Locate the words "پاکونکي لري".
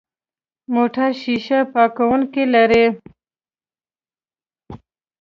1.73-2.85